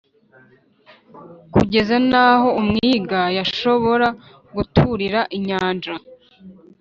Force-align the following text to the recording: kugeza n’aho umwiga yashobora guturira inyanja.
kugeza 1.53 1.95
n’aho 2.09 2.49
umwiga 2.61 3.19
yashobora 3.37 4.07
guturira 4.55 5.21
inyanja. 5.37 5.93